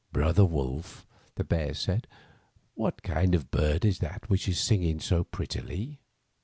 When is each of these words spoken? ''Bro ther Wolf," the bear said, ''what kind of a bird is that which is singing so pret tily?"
''Bro 0.11 0.33
ther 0.33 0.45
Wolf," 0.45 1.05
the 1.35 1.43
bear 1.43 1.75
said, 1.75 2.07
''what 2.75 3.03
kind 3.03 3.35
of 3.35 3.43
a 3.43 3.45
bird 3.45 3.85
is 3.85 3.99
that 3.99 4.27
which 4.31 4.47
is 4.49 4.59
singing 4.59 4.99
so 4.99 5.23
pret 5.23 5.49
tily?" 5.49 5.99